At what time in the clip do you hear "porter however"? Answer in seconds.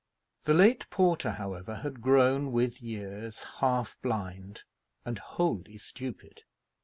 0.89-1.75